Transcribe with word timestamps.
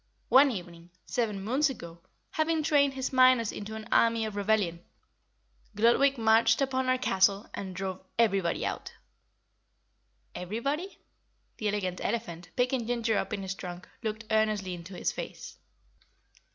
One 0.29 0.49
evening, 0.49 0.89
seven 1.05 1.43
moons 1.43 1.69
ago, 1.69 1.99
having 2.31 2.63
trained 2.63 2.95
his 2.95 3.13
miners 3.13 3.51
into 3.51 3.75
an 3.75 3.87
army 3.91 4.25
of 4.25 4.35
rebellion, 4.35 4.83
Gludwig 5.75 6.17
marched 6.17 6.59
upon 6.59 6.89
our 6.89 6.97
castle 6.97 7.47
and 7.53 7.75
drove 7.75 8.03
everybody 8.17 8.65
out." 8.65 8.93
"Everybody?" 10.33 10.97
The 11.57 11.67
Elegant 11.67 12.01
Elephant, 12.03 12.49
picking 12.55 12.87
Ginger 12.87 13.15
up 13.19 13.31
in 13.31 13.43
his 13.43 13.53
trunk, 13.53 13.87
looked 14.01 14.25
earnestly 14.31 14.73
into 14.73 14.95
his 14.95 15.11
face. 15.11 15.59